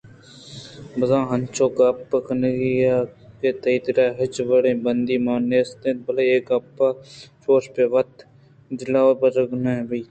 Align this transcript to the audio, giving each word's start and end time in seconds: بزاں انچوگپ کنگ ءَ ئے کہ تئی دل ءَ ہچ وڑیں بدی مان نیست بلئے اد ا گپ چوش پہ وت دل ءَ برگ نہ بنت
بزاں 0.99 1.23
انچوگپ 1.33 2.09
کنگ 2.27 2.43
ءَ 2.49 2.53
ئے 2.85 2.93
کہ 3.39 3.49
تئی 3.61 3.77
دل 3.83 3.97
ءَ 4.05 4.17
ہچ 4.19 4.35
وڑیں 4.49 4.77
بدی 4.83 5.15
مان 5.25 5.41
نیست 5.49 5.81
بلئے 6.03 6.27
اد 6.37 6.47
ا 6.47 6.47
گپ 6.57 6.77
چوش 7.41 7.63
پہ 7.73 7.83
وت 7.93 8.11
دل 8.79 8.93
ءَ 8.99 9.19
برگ 9.19 9.49
نہ 9.63 9.73
بنت 9.87 9.99